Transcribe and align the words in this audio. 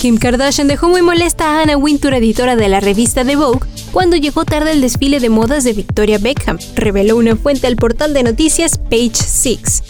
Kim 0.00 0.18
Kardashian 0.18 0.68
dejó 0.68 0.88
muy 0.88 1.00
molesta 1.00 1.44
a 1.44 1.62
Anna 1.62 1.76
Wintour, 1.76 2.14
editora 2.14 2.56
de 2.56 2.68
la 2.68 2.80
revista 2.80 3.24
The 3.24 3.36
Vogue, 3.36 3.66
cuando 3.92 4.16
llegó 4.16 4.44
tarde 4.44 4.72
al 4.72 4.80
desfile 4.80 5.20
de 5.20 5.30
modas 5.30 5.64
de 5.64 5.72
Victoria 5.72 6.18
Beckham, 6.18 6.58
reveló 6.74 7.16
una 7.16 7.36
fuente 7.36 7.66
al 7.66 7.76
portal 7.76 8.12
de 8.12 8.24
noticias 8.24 8.78
Page 8.78 9.14
6. 9.14 9.82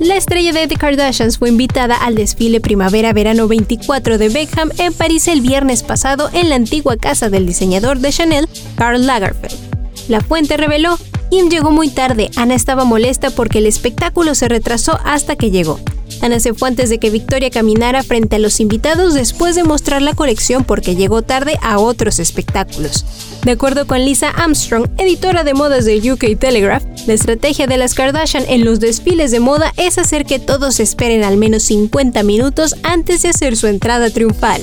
La 0.00 0.16
estrella 0.16 0.52
de 0.52 0.66
The 0.66 0.76
Kardashians 0.76 1.38
fue 1.38 1.48
invitada 1.48 1.96
al 1.96 2.14
desfile 2.14 2.60
Primavera-Verano 2.60 3.46
24 3.46 4.16
de 4.16 4.28
Beckham 4.30 4.70
en 4.78 4.92
París 4.92 5.28
el 5.28 5.42
viernes 5.42 5.82
pasado 5.82 6.30
en 6.32 6.48
la 6.48 6.54
antigua 6.54 6.96
casa 6.96 7.30
del 7.30 7.46
diseñador 7.46 7.98
de 7.98 8.10
Chanel, 8.10 8.48
Karl 8.76 9.06
Lagerfeld. 9.06 9.68
La 10.08 10.22
fuente 10.22 10.56
reveló, 10.56 10.98
Kim 11.30 11.50
llegó 11.50 11.70
muy 11.70 11.90
tarde, 11.90 12.30
Ana 12.36 12.54
estaba 12.54 12.84
molesta 12.84 13.30
porque 13.30 13.58
el 13.58 13.66
espectáculo 13.66 14.34
se 14.34 14.48
retrasó 14.48 14.98
hasta 15.04 15.36
que 15.36 15.50
llegó. 15.50 15.78
Ana 16.22 16.40
se 16.40 16.54
fue 16.54 16.68
antes 16.68 16.90
de 16.90 16.98
que 16.98 17.10
Victoria 17.10 17.50
caminara 17.50 18.02
frente 18.02 18.36
a 18.36 18.38
los 18.38 18.60
invitados 18.60 19.14
después 19.14 19.54
de 19.54 19.62
mostrar 19.62 20.02
la 20.02 20.14
colección 20.14 20.64
porque 20.64 20.96
llegó 20.96 21.22
tarde 21.22 21.58
a 21.62 21.78
otros 21.78 22.18
espectáculos. 22.18 23.04
De 23.44 23.52
acuerdo 23.52 23.86
con 23.86 24.04
Lisa 24.04 24.30
Armstrong, 24.30 24.88
editora 24.98 25.44
de 25.44 25.54
modas 25.54 25.84
de 25.84 26.12
UK 26.12 26.38
Telegraph, 26.38 26.82
la 27.06 27.14
estrategia 27.14 27.66
de 27.66 27.76
las 27.76 27.94
Kardashian 27.94 28.44
en 28.48 28.64
los 28.64 28.80
desfiles 28.80 29.30
de 29.30 29.40
moda 29.40 29.72
es 29.76 29.98
hacer 29.98 30.24
que 30.24 30.38
todos 30.38 30.80
esperen 30.80 31.24
al 31.24 31.36
menos 31.36 31.62
50 31.64 32.22
minutos 32.22 32.74
antes 32.82 33.22
de 33.22 33.28
hacer 33.28 33.56
su 33.56 33.66
entrada 33.66 34.10
triunfal. 34.10 34.62